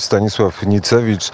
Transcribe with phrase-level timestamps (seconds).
[0.00, 1.32] Stanisław Nicewicz, e,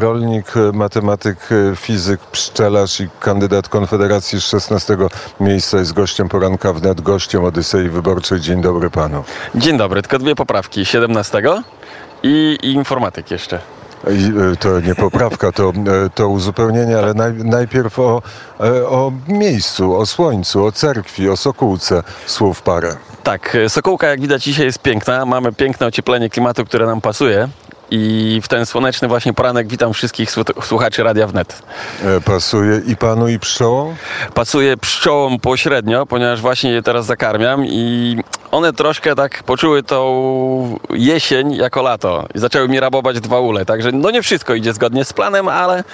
[0.00, 1.38] rolnik, e, matematyk,
[1.72, 5.08] e, fizyk, pszczelarz i kandydat Konfederacji z 16
[5.40, 8.40] miejsca jest gościem poranka wnet, gościem Odysei Wyborczej.
[8.40, 9.24] Dzień dobry panu.
[9.54, 10.86] Dzień dobry, tylko dwie poprawki.
[10.86, 11.42] 17
[12.22, 13.60] i, i informatyk jeszcze.
[14.10, 15.72] I, To nie poprawka, to,
[16.14, 18.22] to uzupełnienie, ale naj, najpierw o,
[18.88, 22.96] o miejscu, o słońcu, o cerkwi, o Sokółce słów parę.
[23.22, 25.26] Tak, Sokółka jak widać dzisiaj jest piękna.
[25.26, 27.48] Mamy piękne ocieplenie klimatu, które nam pasuje.
[27.96, 31.62] I w ten słoneczny właśnie poranek witam wszystkich słu- słuchaczy Radia Wnet.
[32.04, 33.94] E, Pasuje i panu, i pszczołom?
[34.34, 38.16] Pasuje pszczołom pośrednio, ponieważ właśnie je teraz zakarmiam i
[38.50, 43.64] one troszkę tak poczuły tą jesień jako lato i zaczęły mi rabować dwa ule.
[43.64, 45.84] Także no nie wszystko idzie zgodnie z planem, ale,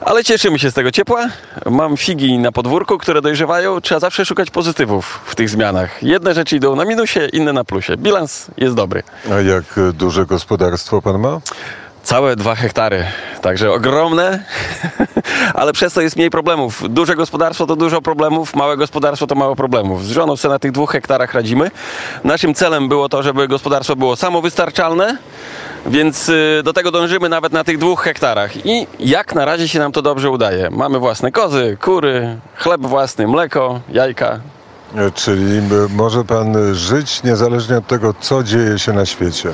[0.00, 1.28] ale cieszymy się z tego ciepła.
[1.70, 3.80] Mam figi na podwórku, które dojrzewają.
[3.80, 6.02] Trzeba zawsze szukać pozytywów w tych zmianach.
[6.02, 7.96] Jedne rzeczy idą na minusie, inne na plusie.
[7.96, 9.02] Bilans jest dobry.
[9.32, 11.40] A jak duże gospodarstwo pan ma?
[12.02, 13.04] Całe dwa hektary,
[13.42, 14.44] także ogromne,
[15.58, 16.82] ale przez to jest mniej problemów.
[16.88, 20.04] Duże gospodarstwo to dużo problemów, małe gospodarstwo to mało problemów.
[20.04, 21.70] Z żoną sobie na tych dwóch hektarach radzimy.
[22.24, 25.18] Naszym celem było to, żeby gospodarstwo było samowystarczalne,
[25.86, 28.66] więc y, do tego dążymy nawet na tych dwóch hektarach.
[28.66, 30.70] I jak na razie się nam to dobrze udaje.
[30.70, 34.40] Mamy własne kozy, kury, chleb własny, mleko, jajka.
[34.96, 39.48] E, Czyli może pan żyć niezależnie od tego, co dzieje się na świecie.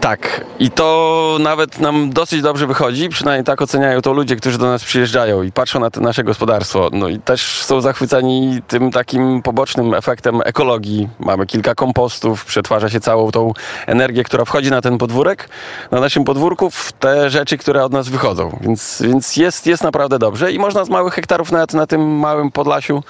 [0.00, 4.66] Tak, i to nawet nam dosyć dobrze wychodzi, przynajmniej tak oceniają to ludzie, którzy do
[4.66, 6.90] nas przyjeżdżają i patrzą na nasze gospodarstwo.
[6.92, 11.08] No i też są zachwyceni tym takim pobocznym efektem ekologii.
[11.18, 13.52] Mamy kilka kompostów, przetwarza się całą tą
[13.86, 15.48] energię, która wchodzi na ten podwórek,
[15.90, 18.58] na naszym podwórku, w te rzeczy, które od nas wychodzą.
[18.60, 22.50] Więc, więc jest, jest naprawdę dobrze i można z małych hektarów nawet na tym małym
[22.50, 23.02] Podlasiu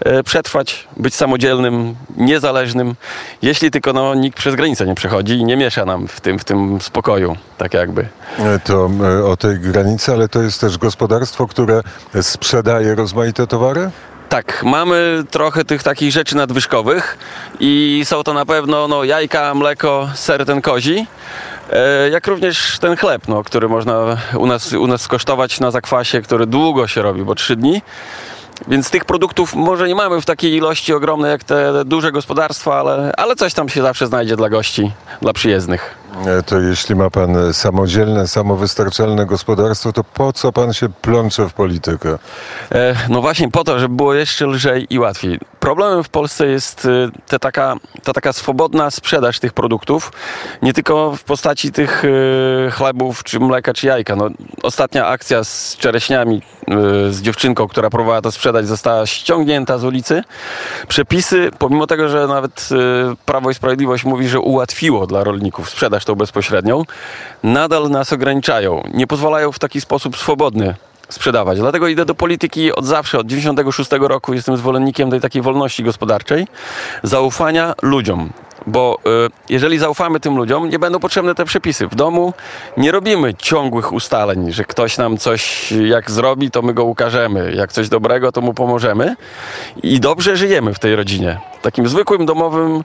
[0.00, 2.94] e, przetrwać, być samodzielnym, niezależnym,
[3.42, 6.44] jeśli tylko no, nikt przez granicę nie przechodzi i nie miesza nam w tym, w
[6.44, 8.08] tym spokoju, tak jakby.
[8.64, 11.82] To e, o tej granicy, ale to jest też gospodarstwo, które
[12.22, 13.90] sprzedaje rozmaite towary?
[14.28, 17.18] Tak, mamy trochę tych takich rzeczy nadwyżkowych
[17.60, 21.06] i są to na pewno no, jajka, mleko, ser ten kozi,
[21.70, 26.22] e, jak również ten chleb, no, który można u nas, u nas skosztować na zakwasie,
[26.22, 27.82] który długo się robi, bo trzy dni.
[28.68, 33.12] Więc tych produktów może nie mamy w takiej ilości ogromnej jak te duże gospodarstwa, ale,
[33.16, 35.97] ale coś tam się zawsze znajdzie dla gości, dla przyjezdnych.
[36.26, 41.48] E, To jeśli ma pan e, samodzielne, samowystarczalne gospodarstwo, to po co pan się plącze
[41.48, 42.18] w politykę?
[42.72, 45.38] E, No właśnie po to, żeby było jeszcze lżej i łatwiej.
[45.60, 47.74] Problemem w Polsce jest y, te taka,
[48.04, 50.12] ta taka swobodna sprzedaż tych produktów,
[50.62, 52.02] nie tylko w postaci tych
[52.72, 54.16] chlebów, czy mleka, czy jajka.
[54.16, 54.28] No,
[54.62, 56.42] ostatnia akcja z czereśniami,
[57.10, 60.22] z dziewczynką, która próbowała to sprzedać, została ściągnięta z ulicy.
[60.88, 62.68] Przepisy, pomimo tego, że nawet
[63.12, 66.84] y, Prawo i Sprawiedliwość mówi, że ułatwiło dla rolników sprzedaż tą bezpośrednią,
[67.42, 68.82] nadal nas ograniczają.
[68.94, 70.74] Nie pozwalają w taki sposób swobodny
[71.08, 71.58] sprzedawać.
[71.58, 76.46] Dlatego idę do polityki od zawsze, od 96 roku jestem zwolennikiem tej takiej wolności gospodarczej,
[77.02, 78.30] zaufania ludziom.
[78.68, 81.88] Bo y, jeżeli zaufamy tym ludziom, nie będą potrzebne te przepisy.
[81.88, 82.32] W domu
[82.76, 87.52] nie robimy ciągłych ustaleń, że ktoś nam coś jak zrobi, to my go ukażemy.
[87.54, 89.16] Jak coś dobrego, to mu pomożemy.
[89.82, 91.40] I dobrze żyjemy w tej rodzinie.
[91.62, 92.80] Takim zwykłym, domowym e,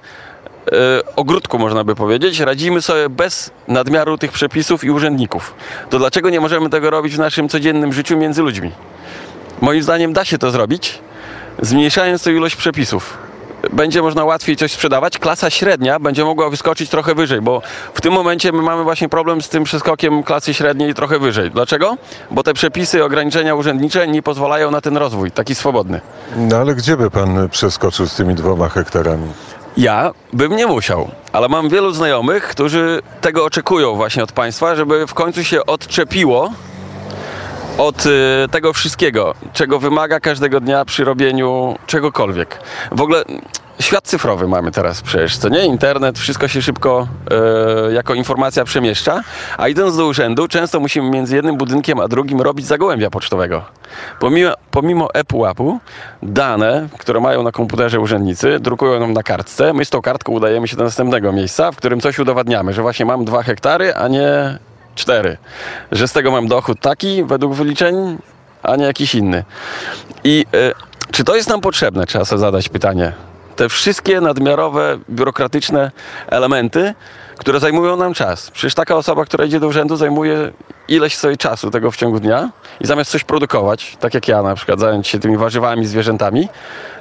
[1.16, 5.54] ogródku, można by powiedzieć, radzimy sobie bez nadmiaru tych przepisów i urzędników.
[5.90, 8.72] To dlaczego nie możemy tego robić w naszym codziennym życiu między ludźmi?
[9.62, 11.00] Moim zdaniem da się to zrobić,
[11.62, 13.18] zmniejszając tę ilość przepisów.
[13.72, 15.20] Będzie można łatwiej coś sprzedawać.
[15.20, 17.62] Klasa średnia będzie mogła wyskoczyć trochę wyżej, bo
[17.94, 21.52] w tym momencie my mamy właśnie problem z tym przeskokiem klasy średniej trochę wyżej.
[21.52, 21.98] Dlaczego?
[22.32, 26.02] Bo te przepisy, ograniczenia urzędnicze nie pozwalają na ten rozwój, taki swobodny.
[26.38, 29.28] No ale gdzie by pan przeskoczył z tymi dwoma hektarami?
[29.78, 35.08] Ja bym nie musiał, ale mam wielu znajomych, którzy tego oczekują właśnie od państwa, żeby
[35.08, 36.52] w końcu się odczepiło
[37.78, 38.10] od y,
[38.52, 42.60] tego wszystkiego, czego wymaga każdego dnia przy robieniu czegokolwiek.
[42.92, 43.42] W ogóle mm,
[43.80, 45.66] świat cyfrowy mamy teraz przecież, co nie?
[45.66, 47.08] Internet, wszystko się szybko
[47.90, 49.24] y, jako informacja przemieszcza,
[49.58, 53.64] a idąc do urzędu, często musimy między jednym budynkiem a drugim robić zagłębia pocztowego.
[54.20, 55.80] Pomimo, pomimo ePUAP-u,
[56.24, 59.74] dane, które mają na komputerze urzędnicy, drukują nam na kartce.
[59.74, 63.06] My z tą kartką udajemy się do następnego miejsca, w którym coś udowadniamy, że właśnie
[63.06, 64.60] mam dwa hektary, a nie
[64.96, 65.38] cztery.
[65.92, 68.18] Że z tego mam dochód taki według wyliczeń,
[68.64, 69.44] a nie jakiś inny.
[70.24, 72.06] I y, czy to jest nam potrzebne?
[72.06, 73.12] Trzeba sobie zadać pytanie.
[73.56, 75.92] Te wszystkie nadmiarowe, biurokratyczne
[76.28, 76.94] elementy,
[77.38, 78.52] które zajmują nam czas.
[78.52, 80.52] Przecież taka osoba, która idzie do urzędu, zajmuje
[80.88, 82.50] ileś sobie czasu tego w ciągu dnia
[82.82, 86.50] i zamiast coś produkować, tak jak ja na przykład, zająć się tymi warzywami, zwierzętami,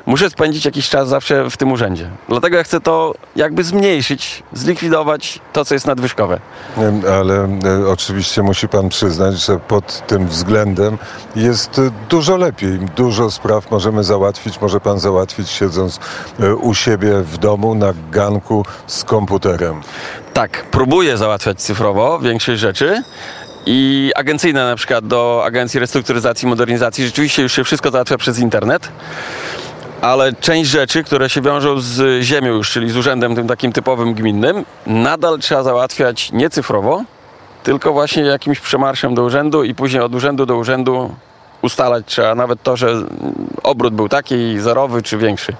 [0.06, 2.10] muszę spędzić jakiś czas zawsze w tym urzędzie.
[2.28, 6.40] Dlatego ja chcę to jakby zmniejszyć, zlikwidować to, co jest nadwyżkowe.
[7.18, 7.48] Ale
[7.88, 10.98] oczywiście musi pan przyznać, że pod tym względem
[11.36, 12.78] jest e, dużo lepiej.
[12.78, 16.00] Dużo spraw możemy załatwić, może pan załatwić siedząc
[16.40, 19.80] e, u siebie w domu na ganku z komputerem.
[20.34, 23.02] Tak, próbuję załatwiać cyfrowo większość rzeczy.
[23.66, 28.38] I agencyjne na przykład do Agencji Restrukturyzacji i Modernizacji rzeczywiście już się wszystko załatwia przez
[28.38, 28.88] internet.
[30.02, 34.14] Ale część rzeczy, które się wiążą z ziemią już, czyli z urzędem tym takim typowym
[34.14, 37.04] gminnym, nadal trzeba załatwiać nie cyfrowo,
[37.62, 41.14] tylko właśnie jakimś przemarszem do urzędu i później od urzędu do urzędu
[41.62, 42.94] ustalać trzeba nawet to, że
[43.62, 45.56] obrót był taki zerowy czy większy.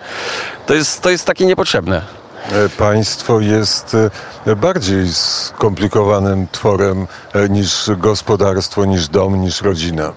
[0.67, 2.03] To jest, to jest takie niepotrzebne.
[2.51, 3.97] E, Państwo jest
[4.47, 10.13] e, bardziej skomplikowanym tworem e, niż gospodarstwo, niż dom, niż rodzina.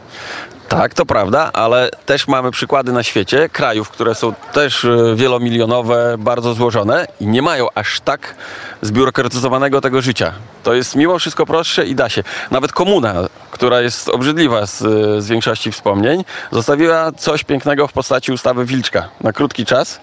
[0.70, 6.16] Tak, to prawda, ale też mamy przykłady na świecie krajów, które są też e, wielomilionowe,
[6.20, 8.36] bardzo złożone i nie mają aż tak
[8.82, 10.34] zbiurokratyzowanego tego życia.
[10.64, 12.24] To jest mimo wszystko prostsze i da się.
[12.52, 13.14] Nawet komuna,
[13.52, 14.80] która jest obrzydliwa z,
[15.24, 20.00] z większości wspomnień, zostawiła coś pięknego w postaci ustawy Wilczka na krótki czas.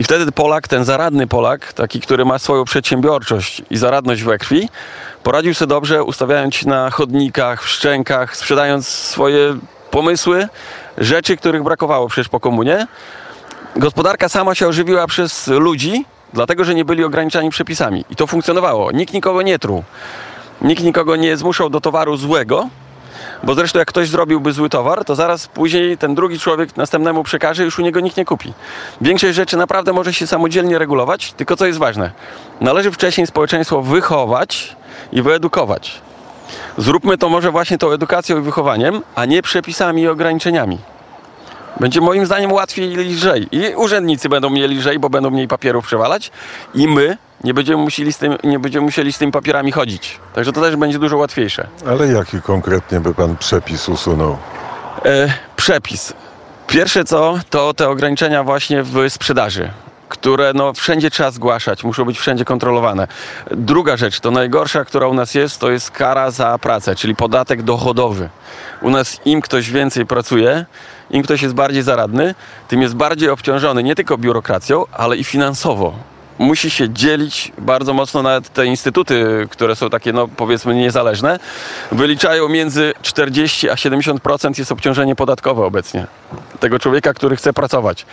[0.00, 4.68] I wtedy Polak, ten zaradny Polak, taki, który ma swoją przedsiębiorczość i zaradność we krwi,
[5.22, 9.58] poradził sobie dobrze, ustawiając na chodnikach, w szczękach, sprzedając swoje
[9.90, 10.48] pomysły,
[10.98, 12.86] rzeczy, których brakowało przecież po komunie.
[13.76, 18.04] Gospodarka sama się ożywiła przez ludzi, dlatego że nie byli ograniczani przepisami.
[18.10, 18.92] I to funkcjonowało.
[18.92, 19.84] Nikt nikogo nie truł.
[20.62, 22.68] Nikt nikogo nie zmuszał do towaru złego,
[23.44, 27.64] bo zresztą jak ktoś zrobiłby zły towar, to zaraz później ten drugi człowiek następnemu przekaże,
[27.64, 28.52] już u niego nikt nie kupi.
[29.00, 32.10] Większość rzeczy naprawdę może się samodzielnie regulować, tylko co jest ważne,
[32.60, 34.76] należy wcześniej społeczeństwo wychować
[35.12, 36.00] i wyedukować.
[36.78, 40.78] Zróbmy to może właśnie tą edukacją i wychowaniem, a nie przepisami i ograniczeniami.
[41.80, 43.48] Będzie moim zdaniem łatwiej i lżej.
[43.52, 46.30] I urzędnicy będą mieli lżej, bo będą mniej papierów przewalać
[46.74, 50.18] i my nie będziemy, musieli z tym, nie będziemy musieli z tymi papierami chodzić.
[50.34, 51.66] Także to też będzie dużo łatwiejsze.
[51.86, 54.38] Ale jaki konkretnie by pan przepis usunął?
[55.04, 56.12] E, przepis.
[56.66, 59.70] Pierwsze co, to te ograniczenia właśnie w sprzedaży
[60.08, 63.08] które no, wszędzie trzeba zgłaszać, muszą być wszędzie kontrolowane.
[63.50, 67.62] Druga rzecz, to najgorsza, która u nas jest, to jest kara za pracę, czyli podatek
[67.62, 68.28] dochodowy.
[68.82, 70.66] U nas im ktoś więcej pracuje,
[71.10, 72.34] im ktoś jest bardziej zaradny,
[72.68, 76.17] tym jest bardziej obciążony nie tylko biurokracją, ale i finansowo.
[76.38, 81.38] Musi się dzielić bardzo mocno nawet te instytuty, które są takie, no powiedzmy, niezależne,
[81.92, 86.06] wyliczają między 40 a 70% jest obciążenie podatkowe obecnie
[86.60, 88.06] tego człowieka, który chce pracować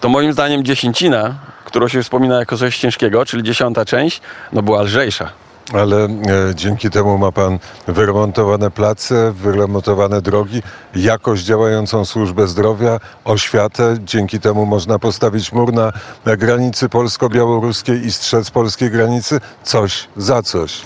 [0.00, 1.34] to moim zdaniem dziesięcina,
[1.64, 4.20] którą się wspomina jako coś ciężkiego, czyli dziesiąta część,
[4.52, 5.45] no była lżejsza.
[5.72, 6.08] Ale e,
[6.54, 10.62] dzięki temu ma pan wyremontowane place, wyremontowane drogi,
[10.94, 13.96] jakoś działającą służbę zdrowia, oświatę.
[14.00, 15.92] Dzięki temu można postawić mur na,
[16.24, 19.40] na granicy polsko-białoruskiej i strzec polskiej granicy.
[19.62, 20.80] Coś za coś.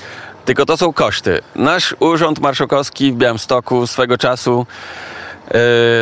[0.44, 1.40] Tylko to są koszty.
[1.56, 4.66] Nasz urząd marszałkowski w Białymstoku swego czasu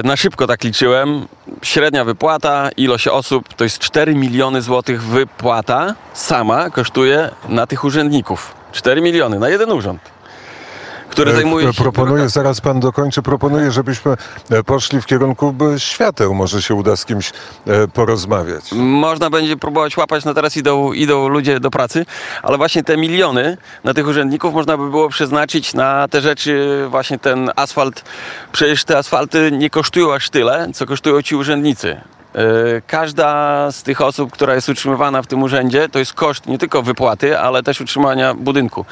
[0.05, 1.27] na szybko tak liczyłem.
[1.63, 8.58] Średnia wypłata, ilość osób to jest 4 miliony złotych wypłata sama kosztuje na tych urzędników.
[8.73, 10.01] 4 miliony na jeden urząd.
[11.11, 11.83] Który E, zajmuje się.
[11.83, 14.17] Proponuję, zaraz pan dokończy, proponuję, żebyśmy
[14.51, 16.35] e, poszli w kierunku e, świateł.
[16.35, 17.33] Może się uda z kimś
[17.67, 18.73] e, porozmawiać.
[18.73, 22.07] Można będzie próbować łapać, no teraz idą, idą ludzie do pracy,
[22.43, 27.19] ale właśnie te miliony na tych urzędników można by było przeznaczyć na te rzeczy, właśnie
[27.19, 28.05] ten asfalt.
[28.53, 32.01] Przecież te asfalty nie kosztują aż tyle, co kosztują ci urzędnicy.
[32.39, 36.59] E, Każda z tych osób, która jest utrzymywana w tym urzędzie, to jest koszt nie
[36.59, 38.85] tylko wypłaty, ale też utrzymania budynku.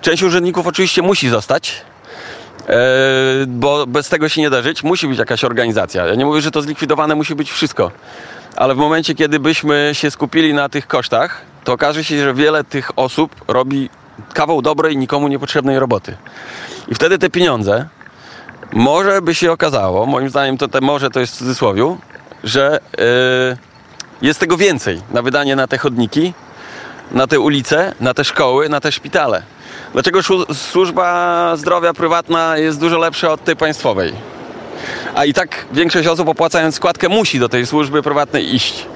[0.00, 1.82] Część urzędników oczywiście musi zostać,
[2.68, 2.74] e,
[3.46, 4.82] bo bez tego się nie da żyć.
[4.84, 6.06] Musi być jakaś organizacja.
[6.06, 7.90] Ja nie mówię, że to zlikwidowane musi być wszystko,
[8.56, 12.64] ale w momencie, kiedy byśmy się skupili na tych kosztach, to okaże się, że wiele
[12.64, 13.90] tych osób robi
[14.34, 16.16] kawał dobrej, nikomu niepotrzebnej roboty.
[16.88, 17.88] I wtedy te pieniądze,
[18.72, 21.98] może by się okazało, moim zdaniem to te może to jest w cudzysłowiu,
[22.44, 23.56] że e,
[24.22, 26.32] jest tego więcej na wydanie na te chodniki,
[27.10, 29.42] na te ulice, na te szkoły, na te szpitale.
[29.92, 30.20] Dlaczego
[30.54, 34.12] służba zdrowia prywatna jest dużo lepsza od tej państwowej?
[35.14, 38.86] A i tak większość osób opłacając składkę musi do tej służby prywatnej iść,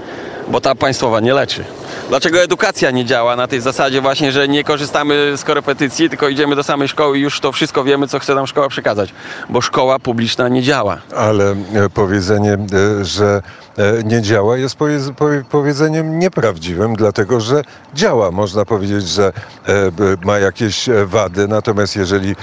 [0.50, 1.64] bo ta państwowa nie leczy.
[2.08, 6.56] Dlaczego edukacja nie działa na tej zasadzie właśnie, że nie korzystamy z korepetycji, tylko idziemy
[6.56, 9.12] do samej szkoły i już to wszystko wiemy, co chce nam szkoła przekazać?
[9.50, 10.98] Bo szkoła publiczna nie działa.
[11.16, 11.56] Ale e,
[11.94, 13.42] powiedzenie, e, że
[13.78, 17.62] e, nie działa jest powie- powie- powiedzeniem nieprawdziwym, dlatego że
[17.94, 18.30] działa.
[18.30, 19.32] Można powiedzieć, że
[20.24, 22.36] ma jakieś wady, natomiast jeżeli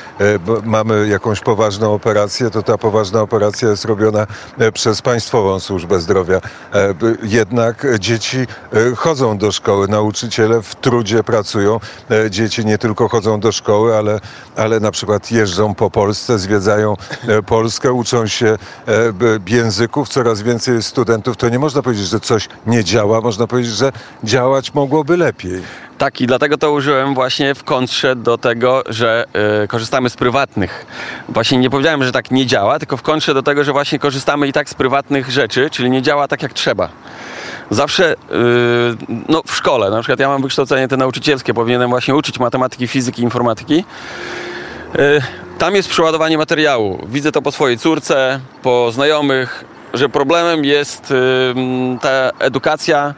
[0.63, 4.27] mamy jakąś poważną operację, to ta poważna operacja jest robiona
[4.73, 6.41] przez Państwową Służbę Zdrowia.
[7.23, 11.79] Jednak dzieci e, chodzą do szkoły, nauczyciele w trudzie pracują.
[12.11, 14.19] E, Dzieci nie tylko chodzą do szkoły, ale,
[14.55, 16.97] ale na przykład jeżdżą po Polsce, zwiedzają
[17.27, 18.57] e, Polskę, uczą się e,
[19.47, 21.37] języków, coraz więcej studentów.
[21.37, 23.91] To nie można powiedzieć, że coś nie działa, można powiedzieć, że
[24.23, 25.61] działać mogłoby lepiej.
[25.97, 29.25] Tak, i dlatego to użyłem właśnie w kontrze do tego, że
[29.63, 30.85] y, korzystamy z prywatnych.
[31.29, 34.47] Właśnie nie powiedziałem, że tak nie działa, tylko w kontrze do tego, że właśnie korzystamy
[34.47, 36.89] i tak z prywatnych rzeczy, czyli nie działa tak jak trzeba.
[37.69, 38.15] Zawsze y,
[39.29, 43.21] no, w szkole, na przykład ja mam wykształcenie te nauczycielskie, powinienem właśnie uczyć matematyki, fizyki,
[43.21, 43.83] informatyki.
[44.95, 45.21] Y,
[45.57, 46.99] Tam jest przeładowanie materiału.
[47.07, 51.15] Widzę to po swojej córce, po znajomych, że problemem jest y,
[52.01, 53.13] ta edukacja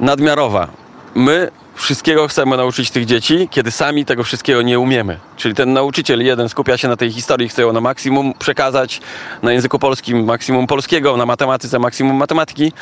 [0.00, 0.68] nadmiarowa.
[1.14, 5.18] My wszystkiego chcemy nauczyć tych dzieci, kiedy sami tego wszystkiego nie umiemy.
[5.36, 9.00] Czyli ten nauczyciel jeden skupia się na tej historii, chce ją na maksimum przekazać,
[9.42, 12.72] na języku polskim maksimum polskiego, na matematyce maksimum matematyki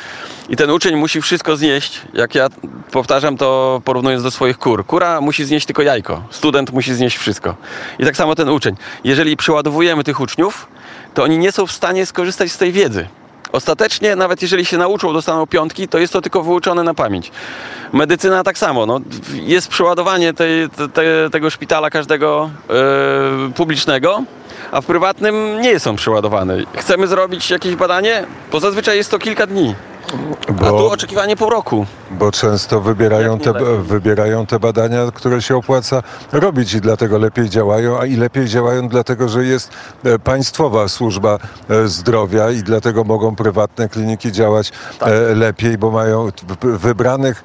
[0.49, 2.01] i ten uczeń musi wszystko znieść.
[2.13, 2.47] Jak ja
[2.91, 4.85] powtarzam to porównując do swoich kur.
[4.85, 7.55] Kura musi znieść tylko jajko, student musi znieść wszystko.
[7.99, 8.75] I tak samo ten uczeń.
[9.03, 10.67] Jeżeli przeładowujemy tych uczniów,
[11.13, 13.07] to oni nie są w stanie skorzystać z tej wiedzy.
[13.53, 17.31] Ostatecznie, nawet jeżeli się nauczą, dostaną piątki, to jest to tylko wyuczone na pamięć.
[17.93, 18.85] Medycyna tak samo.
[18.85, 18.99] No,
[19.33, 24.23] jest przeładowanie tej, te, te, tego szpitala każdego e, publicznego,
[24.71, 26.57] a w prywatnym nie są przeładowane.
[26.77, 29.75] Chcemy zrobić jakieś badanie, bo zazwyczaj jest to kilka dni,
[30.49, 31.85] a tu Bo, oczekiwanie pół roku.
[32.11, 33.53] bo często wybierają te,
[33.83, 38.87] wybierają te badania, które się opłaca robić i dlatego lepiej działają, a i lepiej działają
[38.87, 39.71] dlatego, że jest
[40.03, 41.37] e, państwowa służba
[41.69, 45.09] e, zdrowia i dlatego mogą prywatne kliniki działać Tak.
[45.09, 46.29] e, lepiej, bo mają
[46.61, 47.43] wybranych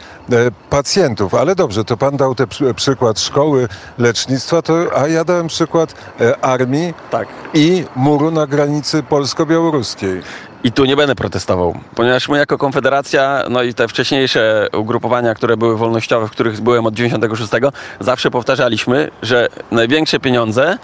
[0.71, 1.35] pacjentów.
[1.35, 2.47] Ale dobrze, to pan dał ten
[2.77, 5.95] przykład szkoły lecznictwa, to, a ja dałem przykład
[6.43, 7.29] armii Tak.
[7.55, 10.23] i muru na granicy polsko-białoruskiej.
[10.65, 15.57] I tu nie będę protestował, ponieważ my jako Konfederacja, no i te wcześniejsze ugrupowania, które
[15.57, 17.53] były wolnościowe, w których byłem od 96,
[18.01, 20.79] zawsze powtarzaliśmy, że największe pieniądze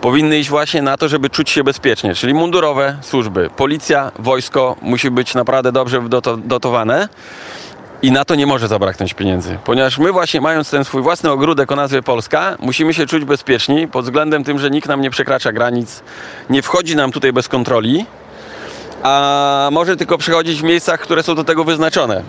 [0.00, 3.50] powinny iść właśnie na to, żeby czuć się bezpiecznie, czyli mundurowe służby.
[3.56, 7.08] Policja, wojsko musi być naprawdę dobrze doto- dotowane.
[8.02, 11.72] I na to nie może zabraknąć pieniędzy, ponieważ my właśnie mając ten swój własny ogródek
[11.72, 15.52] o nazwie Polska, musimy się czuć bezpieczni pod względem tym, że nikt nam nie przekracza
[15.52, 16.02] granic,
[16.50, 18.06] nie wchodzi nam tutaj bez kontroli,
[19.06, 22.22] a może tylko przychodzić w miejscach, które są do tego wyznaczone.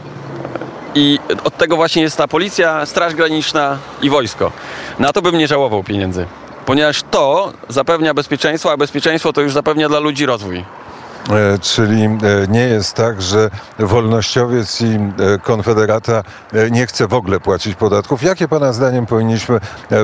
[0.95, 4.51] I od tego właśnie jest ta policja, straż graniczna i wojsko.
[4.99, 6.25] Na to bym nie żałował pieniędzy.
[6.65, 10.57] Ponieważ to zapewnia bezpieczeństwo, a bezpieczeństwo to już zapewnia dla ludzi rozwój.
[10.57, 12.09] E, Czyli e,
[12.49, 14.99] nie jest tak, że wolnościowiec i e,
[15.43, 16.23] konfederata
[16.71, 18.23] nie chce w ogóle płacić podatków.
[18.23, 19.59] Jakie Pana zdaniem powinniśmy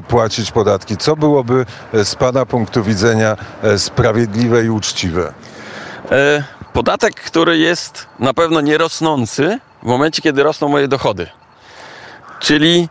[0.07, 0.97] płacić podatki?
[0.97, 3.37] Co byłoby z Pana punktu widzenia
[3.77, 5.33] sprawiedliwe i uczciwe?
[6.73, 11.27] Podatek, który jest na pewno nierosnący w momencie, kiedy rosną moje dochody.
[12.39, 12.89] Czyli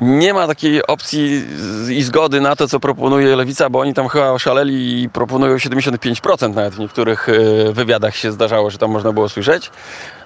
[0.00, 1.46] nie ma takiej opcji
[1.90, 6.54] i zgody na to, co proponuje Lewica, bo oni tam chyba oszaleli i proponują 75%,
[6.54, 9.70] nawet w niektórych e, wywiadach się zdarzało, że tam można było słyszeć.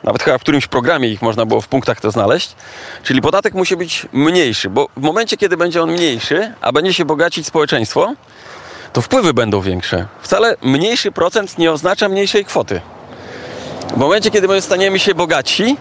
[0.05, 2.55] Nawet chyba w którymś programie ich można było w punktach to znaleźć.
[3.03, 7.05] Czyli podatek musi być mniejszy, bo w momencie, kiedy będzie on mniejszy, a będzie się
[7.05, 8.15] bogacić społeczeństwo,
[8.99, 10.07] to wpływy będą większe.
[10.23, 12.81] Wcale mniejszy procent nie oznacza mniejszej kwoty.
[13.95, 15.77] W momencie, kiedy my staniemy się bogatsi,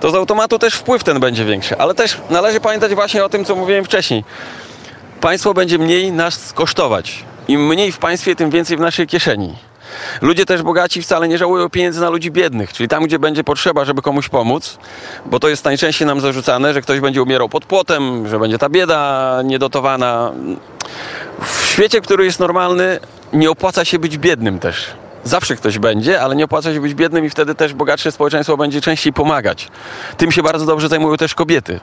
[0.00, 1.78] to z automatu też wpływ ten będzie większy.
[1.78, 4.24] Ale też należy pamiętać właśnie o tym, co mówiłem wcześniej.
[5.20, 7.24] Państwo będzie mniej nas kosztować.
[7.48, 9.54] Im mniej w państwie, tym więcej w naszej kieszeni.
[10.22, 13.84] Ludzie też bogaci wcale nie żałują pieniędzy na ludzi biednych, czyli tam, gdzie będzie potrzeba,
[13.84, 14.78] żeby komuś pomóc,
[15.26, 18.68] bo to jest najczęściej nam zarzucane, że ktoś będzie umierał pod płotem, że będzie ta
[18.68, 20.32] bieda niedotowana.
[21.74, 23.00] Świecie, który jest normalny,
[23.32, 24.86] nie opłaca się być biednym też.
[25.24, 28.80] Zawsze ktoś będzie, ale nie opłaca się być biednym i wtedy też bogatsze społeczeństwo będzie
[28.80, 29.68] częściej pomagać.
[30.16, 31.80] Tym się bardzo dobrze zajmują też kobiety.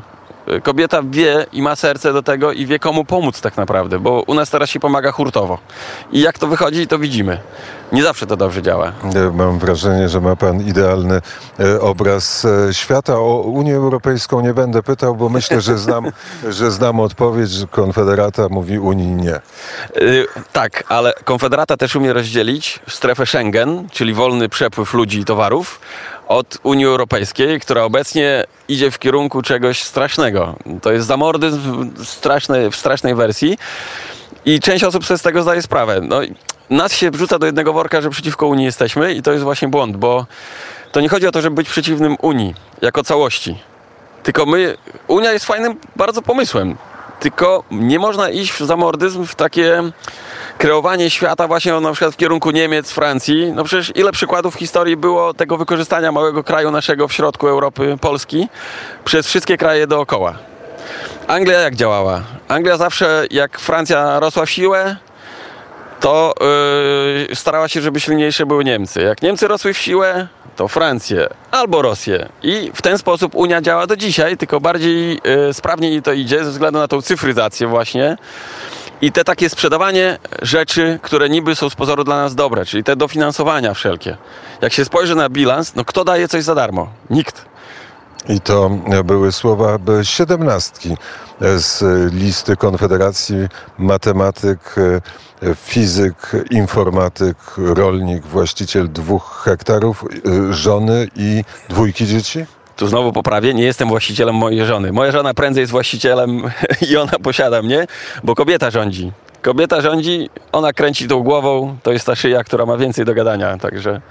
[0.64, 4.34] Kobieta wie i ma serce do tego i wie komu pomóc tak naprawdę, bo u
[4.34, 5.60] nas teraz się pomaga hurtowo.
[6.12, 7.38] I jak to wychodzi, to widzimy.
[7.92, 8.92] Nie zawsze to dobrze działa.
[9.16, 11.22] E, Mam wrażenie, że ma Pan idealny
[11.60, 13.16] e, obraz e, świata.
[13.16, 16.12] O Unię Europejską nie będę pytał, bo myślę, że znam,
[16.50, 19.36] że znam odpowiedź, że Konfederata mówi Unii nie.
[19.98, 25.80] Y, tak, ale Konfederata też umie rozdzielić strefę Schengen, czyli wolny przepływ ludzi i towarów,
[26.28, 30.56] od Unii Europejskiej, która obecnie idzie w kierunku czegoś strasznego.
[30.82, 33.58] To jest zamordyzm w strasznej, w strasznej wersji
[34.46, 36.02] i część osób sobie z tego zdaje sprawę.
[36.02, 36.22] No,
[36.72, 39.98] nas się wrzuca do jednego worka, że przeciwko Unii jesteśmy i to jest właśnie błąd,
[39.98, 40.26] bo
[40.92, 43.60] to nie chodzi o to, żeby być przeciwnym Unii jako całości.
[44.24, 46.76] Tylko my, Unia jest fajnym bardzo pomysłem.
[47.20, 49.84] Tylko nie można iść w zamordyzm, w takie
[50.58, 53.52] kreowanie świata właśnie na przykład w kierunku Niemiec, Francji.
[53.56, 57.98] No przecież ile przykładów w historii było tego wykorzystania małego kraju naszego w środku Europy,
[58.02, 58.50] Polski,
[59.06, 60.36] przez wszystkie kraje dookoła.
[61.28, 62.22] Anglia jak działała?
[62.48, 64.96] Anglia zawsze, jak Francja rosła w siłę,
[66.02, 66.34] to
[67.30, 69.02] yy, starała się, żeby silniejsze były Niemcy.
[69.02, 72.30] Jak Niemcy rosły w siłę, to Francję albo Rosję.
[72.44, 76.52] I w ten sposób Unia działa do dzisiaj, tylko bardziej yy, sprawniej to idzie ze
[76.52, 78.18] względu na tą cyfryzację właśnie.
[79.02, 82.96] I te takie sprzedawanie rzeczy, które niby są z pozoru dla nas dobre, czyli te
[82.96, 84.18] dofinansowania wszelkie.
[84.62, 86.90] Jak się spojrzy na bilans, no kto daje coś za darmo?
[87.10, 87.51] Nikt.
[88.30, 88.70] I to
[89.04, 90.98] były słowa siedemnastki
[91.42, 93.36] z listy Konfederacji
[93.78, 94.76] matematyk,
[95.56, 100.06] fizyk, informatyk, rolnik, właściciel dwóch hektarów,
[100.50, 102.46] żony i dwójki dzieci?
[102.76, 104.92] Tu znowu poprawię, nie jestem właścicielem mojej żony.
[104.92, 106.42] Moja żona prędzej jest właścicielem
[106.90, 107.88] i ona posiada mnie,
[108.24, 109.12] bo kobieta rządzi.
[109.42, 113.58] Kobieta rządzi, ona kręci tą głową, to jest ta szyja, która ma więcej do gadania,
[113.58, 114.02] także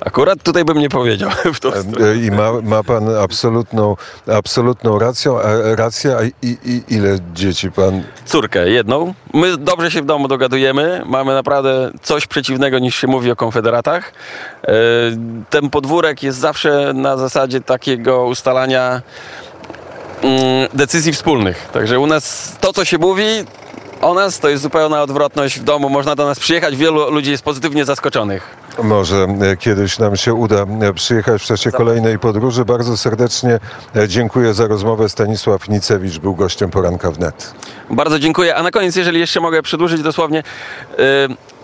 [0.00, 2.16] akurat tutaj bym nie powiedział w tą stronę.
[2.16, 3.96] I ma, ma pan absolutną,
[4.32, 6.32] absolutną rację, a, rację, a i,
[6.64, 8.02] i, ile dzieci pan?
[8.24, 9.14] Córkę, jedną.
[9.34, 14.12] My dobrze się w domu dogadujemy, mamy naprawdę coś przeciwnego niż się mówi o konfederatach.
[14.64, 14.72] E,
[15.50, 19.02] Ten podwórek jest zawsze na zasadzie takiego ustalania
[20.22, 21.68] mm, decyzji wspólnych.
[21.72, 23.24] Także u nas to, co się mówi
[24.02, 25.88] o nas, to jest zupełna odwrotność w domu.
[25.88, 28.56] Można do nas przyjechać, wielu ludzi jest pozytywnie zaskoczonych.
[28.82, 32.64] Może e, kiedyś nam się uda e, przyjechać w czasie kolejnej podróży.
[32.64, 33.60] Bardzo serdecznie
[33.96, 35.08] e, dziękuję za rozmowę.
[35.08, 37.54] Stanisław Nicewicz był gościem poranka wnet.
[37.90, 38.56] Bardzo dziękuję.
[38.56, 40.42] A na koniec, jeżeli jeszcze mogę przedłużyć dosłownie,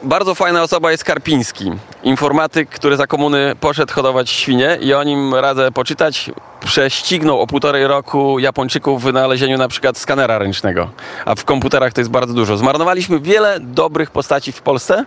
[0.03, 5.35] bardzo fajna osoba jest Karpiński, informatyk, który za komuny poszedł hodować świnie i o nim
[5.35, 6.31] radzę poczytać.
[6.65, 10.91] Prześcignął o półtorej roku Japończyków w wynalezieniu na przykład skanera ręcznego,
[11.25, 12.57] a w komputerach to jest bardzo dużo.
[12.57, 15.05] Zmarnowaliśmy wiele dobrych postaci w Polsce,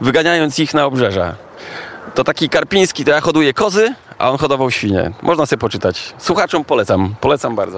[0.00, 1.34] wyganiając ich na obrzeża.
[2.14, 5.12] To taki Karpiński, to ja hoduję kozy, a on hodował świnie.
[5.22, 6.14] Można sobie poczytać.
[6.18, 7.74] Słuchaczom polecam, polecam bardzo.